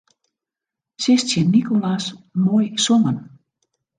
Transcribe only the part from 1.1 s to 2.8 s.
tsjin Nicolas: Moai